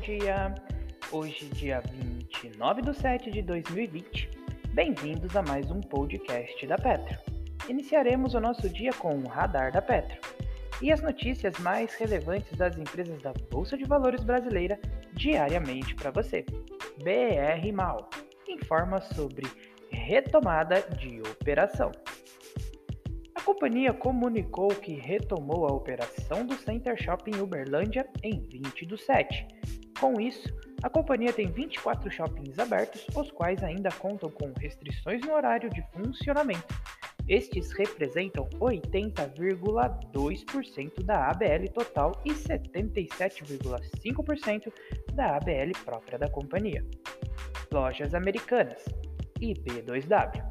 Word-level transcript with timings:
dia! 0.00 0.54
Hoje, 1.12 1.44
dia 1.50 1.82
29 2.32 2.80
de 2.80 2.94
7 2.94 3.30
de 3.30 3.42
2020. 3.42 4.30
Bem-vindos 4.72 5.36
a 5.36 5.42
mais 5.42 5.70
um 5.70 5.78
podcast 5.78 6.66
da 6.66 6.76
Petro. 6.76 7.18
Iniciaremos 7.68 8.32
o 8.32 8.40
nosso 8.40 8.66
dia 8.70 8.94
com 8.94 9.18
o 9.18 9.28
Radar 9.28 9.70
da 9.70 9.82
Petro 9.82 10.18
e 10.80 10.90
as 10.90 11.02
notícias 11.02 11.58
mais 11.58 11.92
relevantes 11.96 12.56
das 12.56 12.78
empresas 12.78 13.20
da 13.20 13.34
Bolsa 13.50 13.76
de 13.76 13.84
Valores 13.84 14.24
brasileira 14.24 14.80
diariamente 15.12 15.94
para 15.94 16.10
você. 16.10 16.46
BR 16.96 17.70
Mal 17.70 18.08
informa 18.48 19.02
sobre 19.02 19.46
retomada 19.90 20.80
de 20.96 21.20
operação. 21.20 21.92
A 23.34 23.40
companhia 23.42 23.92
comunicou 23.92 24.68
que 24.68 24.94
retomou 24.94 25.66
a 25.66 25.74
operação 25.74 26.46
do 26.46 26.54
Center 26.54 26.96
Shopping 26.96 27.38
Uberlândia 27.38 28.08
em 28.22 28.40
20 28.40 28.86
do 28.86 28.96
7. 28.96 29.59
Com 30.00 30.18
isso, 30.18 30.48
a 30.82 30.88
companhia 30.88 31.30
tem 31.30 31.52
24 31.52 32.10
shoppings 32.10 32.58
abertos, 32.58 33.06
os 33.14 33.30
quais 33.30 33.62
ainda 33.62 33.90
contam 33.90 34.30
com 34.30 34.50
restrições 34.58 35.20
no 35.20 35.34
horário 35.34 35.68
de 35.68 35.82
funcionamento. 35.92 36.74
Estes 37.28 37.70
representam 37.72 38.48
80,2% 38.58 41.04
da 41.04 41.28
ABL 41.28 41.68
total 41.74 42.18
e 42.24 42.30
77,5% 42.30 44.72
da 45.12 45.36
ABL 45.36 45.72
própria 45.84 46.18
da 46.18 46.30
companhia. 46.30 46.82
Lojas 47.70 48.14
Americanas 48.14 48.82
e 49.38 49.52
B2W. 49.52 50.42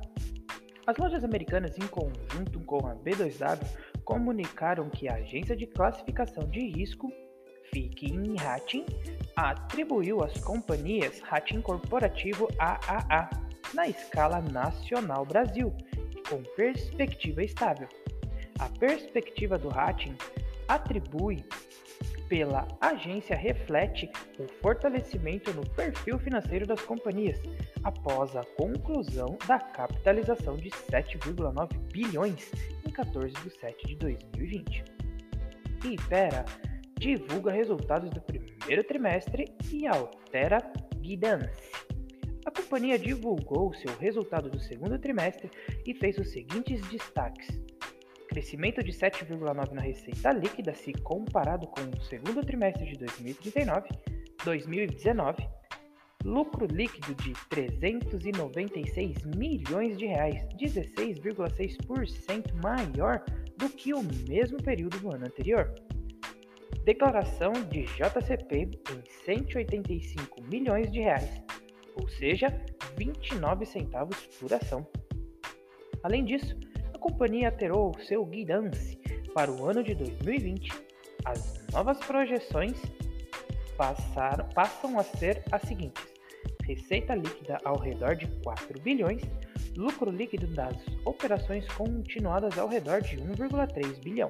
As 0.85 0.95
lojas 0.95 1.23
americanas, 1.23 1.75
em 1.77 1.87
conjunto 1.87 2.59
com 2.61 2.85
a 2.85 2.95
B2W, 2.95 3.65
comunicaram 4.05 4.91
que 4.91 5.09
a 5.09 5.15
agência 5.15 5.55
de 5.55 5.65
classificação 5.65 6.47
de 6.47 6.69
risco, 6.69 7.11
Fikin 7.71 8.35
Rating, 8.35 8.85
atribuiu 9.35 10.23
às 10.23 10.39
companhias 10.41 11.19
Rating 11.21 11.61
Corporativo 11.61 12.47
AAA 12.57 13.29
na 13.73 13.87
escala 13.87 14.41
nacional 14.41 15.25
Brasil, 15.25 15.73
com 16.27 16.43
perspectiva 16.55 17.43
estável. 17.43 17.87
A 18.59 18.69
perspectiva 18.79 19.57
do 19.57 19.69
Rating 19.69 20.15
atribui 20.67 21.43
pela 22.27 22.67
agência 22.79 23.35
reflete 23.35 24.09
o 24.37 24.47
fortalecimento 24.61 25.51
no 25.51 25.67
perfil 25.71 26.19
financeiro 26.19 26.65
das 26.67 26.79
companhias 26.81 27.41
após 27.83 28.35
a 28.35 28.43
conclusão 28.55 29.37
da 29.47 29.59
capitalização 29.59 30.55
de 30.55 30.69
7,9 30.69 31.75
bilhões 31.91 32.51
em 32.85 32.91
14 32.91 33.33
de 33.33 33.49
7 33.49 33.87
de 33.87 33.95
2020. 33.95 34.83
E 35.85 35.93
Ipera 35.95 36.45
divulga 36.99 37.51
resultados 37.51 38.09
do 38.09 38.21
primeiro 38.21 38.83
trimestre 38.83 39.55
e 39.71 39.87
altera 39.87 40.59
guidance. 40.97 41.71
A 42.45 42.51
companhia 42.51 42.99
divulgou 42.99 43.73
seu 43.73 43.95
resultado 43.97 44.49
do 44.49 44.59
segundo 44.59 44.99
trimestre 44.99 45.49
e 45.85 45.93
fez 45.93 46.17
os 46.17 46.29
seguintes 46.29 46.81
destaques: 46.89 47.47
crescimento 48.27 48.83
de 48.83 48.91
7,9% 48.91 49.71
na 49.71 49.81
receita 49.81 50.33
líquida 50.33 50.73
se 50.73 50.91
comparado 50.93 51.67
com 51.67 51.81
o 51.81 52.01
segundo 52.01 52.45
trimestre 52.45 52.85
de 52.85 52.97
2039, 52.97 53.87
2019, 54.43 55.47
lucro 56.25 56.65
líquido 56.65 57.15
de 57.15 57.31
396 57.49 59.23
milhões 59.37 59.97
de 59.97 60.05
reais, 60.05 60.45
16,6% 60.57 62.53
maior 62.61 63.23
do 63.55 63.69
que 63.69 63.93
o 63.93 64.03
mesmo 64.27 64.61
período 64.61 64.99
do 64.99 65.13
ano 65.13 65.27
anterior. 65.27 65.73
Declaração 66.83 67.51
de 67.53 67.83
JCP 67.83 68.71
em 68.91 69.25
185 69.25 70.41
milhões 70.43 70.91
de 70.91 70.99
reais, 70.99 71.41
ou 71.95 72.07
seja, 72.07 72.47
29 72.97 73.65
centavos 73.65 74.17
por 74.39 74.53
ação. 74.53 74.87
Além 76.03 76.25
disso, 76.25 76.57
a 76.93 76.97
companhia 76.97 77.49
alterou 77.49 77.93
seu 77.99 78.25
guidance 78.25 78.97
para 79.33 79.51
o 79.51 79.65
ano 79.65 79.83
de 79.83 79.93
2020. 79.95 80.71
As 81.25 81.67
novas 81.71 81.99
projeções 81.99 82.81
passaram, 83.77 84.47
passam 84.49 84.97
a 84.97 85.03
ser 85.03 85.43
as 85.51 85.61
seguintes: 85.63 86.03
receita 86.63 87.15
líquida 87.15 87.57
ao 87.63 87.77
redor 87.77 88.15
de 88.15 88.27
4 88.43 88.79
bilhões, 88.81 89.21
lucro 89.75 90.09
líquido 90.09 90.47
das 90.47 90.75
operações 91.05 91.67
continuadas 91.73 92.57
ao 92.57 92.67
redor 92.67 93.01
de 93.01 93.17
1,3 93.17 94.01
bilhão. 94.03 94.29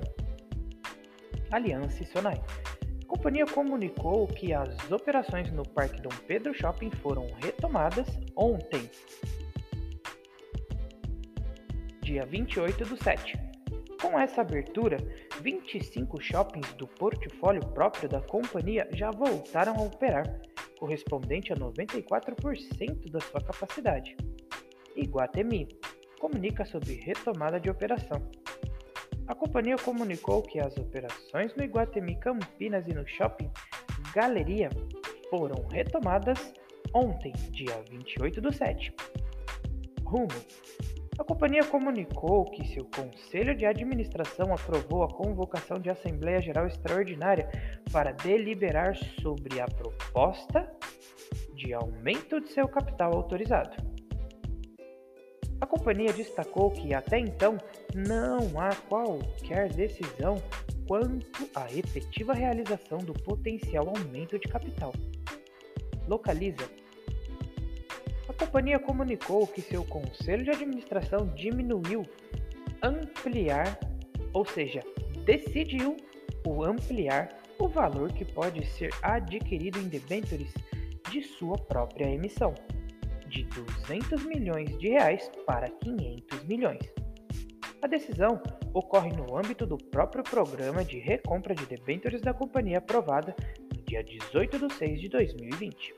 Aliança 1.52 2.04
e 2.04 2.06
Sonai. 2.06 2.42
A 3.04 3.06
companhia 3.08 3.46
comunicou 3.46 4.28
que 4.28 4.54
as 4.54 4.92
operações 4.92 5.52
no 5.52 5.64
Parque 5.64 6.00
Dom 6.02 6.10
Pedro 6.28 6.54
Shopping 6.54 6.92
foram 6.92 7.26
retomadas 7.44 8.08
ontem, 8.36 8.90
dia 12.04 12.26
28 12.26 12.86
do 12.86 13.04
7. 13.04 13.38
Com 14.00 14.18
essa 14.18 14.42
abertura, 14.42 14.98
25 15.42 16.22
shoppings 16.22 16.72
do 16.74 16.88
portfólio 16.88 17.66
próprio 17.74 18.08
da 18.08 18.22
companhia 18.22 18.88
já 18.94 19.12
voltaram 19.12 19.76
a 19.76 19.82
operar, 19.82 20.40
correspondente 20.80 21.52
a 21.52 21.56
94% 21.56 23.12
da 23.12 23.20
sua 23.20 23.42
capacidade. 23.42 24.16
Iguatemi 24.96 25.68
comunica 26.20 26.64
sobre 26.64 26.94
retomada 26.96 27.60
de 27.60 27.70
operação. 27.70 28.22
A 29.30 29.36
companhia 29.36 29.76
comunicou 29.78 30.42
que 30.42 30.60
as 30.60 30.76
operações 30.76 31.56
no 31.56 31.64
Iguatemi 31.64 32.16
Campinas 32.16 32.88
e 32.88 32.96
no 32.96 33.08
Shopping 33.08 33.52
Galeria 34.12 34.72
foram 35.30 35.68
retomadas 35.68 36.52
ontem, 36.92 37.32
dia 37.52 37.80
28 37.92 38.42
do 38.42 38.52
7. 38.52 38.92
Rumo 40.04 40.28
a 41.20 41.24
companhia 41.24 41.66
comunicou 41.66 42.46
que 42.46 42.66
seu 42.70 42.86
conselho 42.86 43.54
de 43.54 43.66
administração 43.66 44.54
aprovou 44.54 45.04
a 45.04 45.14
convocação 45.14 45.78
de 45.78 45.90
Assembleia 45.90 46.42
Geral 46.42 46.66
Extraordinária 46.66 47.52
para 47.92 48.14
deliberar 48.14 48.96
sobre 49.22 49.60
a 49.60 49.68
proposta 49.68 50.72
de 51.54 51.74
aumento 51.74 52.40
de 52.40 52.54
seu 52.54 52.70
capital 52.70 53.14
autorizado. 53.14 53.89
Companhia 55.70 56.12
destacou 56.12 56.72
que 56.72 56.94
até 56.94 57.18
então 57.18 57.58
não 57.96 58.60
há 58.60 58.76
qualquer 58.76 59.72
decisão 59.72 60.42
quanto 60.88 61.48
à 61.56 61.72
efetiva 61.72 62.34
realização 62.34 62.98
do 62.98 63.14
potencial 63.14 63.88
aumento 63.88 64.38
de 64.38 64.48
capital. 64.48 64.92
Localiza 66.08 66.68
a 68.30 68.34
companhia 68.34 68.78
comunicou 68.78 69.48
que 69.48 69.60
seu 69.60 69.84
conselho 69.84 70.44
de 70.44 70.52
administração 70.52 71.26
diminuiu 71.34 72.04
ampliar, 72.82 73.80
ou 74.32 74.46
seja, 74.46 74.82
decidiu 75.26 75.98
o 76.46 76.64
ampliar 76.64 77.36
o 77.58 77.68
valor 77.68 78.14
que 78.14 78.24
pode 78.24 78.64
ser 78.68 78.94
adquirido 79.02 79.80
em 79.80 79.88
debêntures 79.88 80.54
de 81.12 81.24
sua 81.24 81.58
própria 81.58 82.06
emissão, 82.06 82.54
de 83.30 83.44
200 83.46 84.26
milhões 84.26 84.78
de 84.78 84.90
reais 84.90 85.30
para 85.46 85.70
500 85.70 86.44
milhões. 86.46 86.82
A 87.82 87.88
decisão 87.88 88.42
ocorre 88.74 89.12
no 89.12 89.38
âmbito 89.38 89.66
do 89.66 89.78
próprio 89.78 90.24
programa 90.24 90.84
de 90.84 91.00
recompra 91.00 91.56
de 91.56 91.66
debêntures 91.66 92.22
da 92.22 92.34
companhia 92.34 92.80
aprovada 92.80 93.34
no 93.74 93.82
dia 93.84 94.04
18 94.04 94.68
de 94.68 94.74
6 94.74 95.02
de 95.02 95.10
2020. 95.10 95.96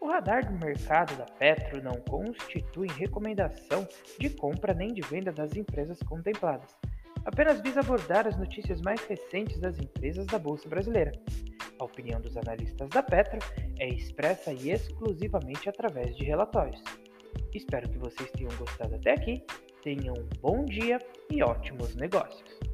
O 0.00 0.08
radar 0.08 0.50
do 0.50 0.64
mercado 0.64 1.14
da 1.16 1.26
Petro 1.26 1.82
não 1.82 2.00
constitui 2.08 2.88
recomendação 2.88 3.86
de 4.18 4.30
compra 4.30 4.72
nem 4.72 4.92
de 4.94 5.02
venda 5.02 5.30
das 5.30 5.54
empresas 5.54 5.98
contempladas. 6.02 6.76
Apenas 7.24 7.60
visa 7.60 7.80
abordar 7.80 8.26
as 8.26 8.36
notícias 8.36 8.80
mais 8.80 9.00
recentes 9.04 9.60
das 9.60 9.78
empresas 9.78 10.26
da 10.26 10.38
Bolsa 10.38 10.68
Brasileira. 10.68 11.12
A 11.82 11.84
opinião 11.84 12.20
dos 12.20 12.36
analistas 12.36 12.88
da 12.90 13.02
Petro 13.02 13.40
é 13.80 13.88
expressa 13.88 14.52
e 14.52 14.70
exclusivamente 14.70 15.68
através 15.68 16.16
de 16.16 16.22
relatórios. 16.22 16.80
Espero 17.52 17.88
que 17.88 17.98
vocês 17.98 18.30
tenham 18.30 18.56
gostado 18.56 18.94
até 18.94 19.10
aqui, 19.10 19.42
tenham 19.82 20.14
um 20.14 20.28
bom 20.40 20.64
dia 20.64 21.00
e 21.28 21.42
ótimos 21.42 21.96
negócios! 21.96 22.71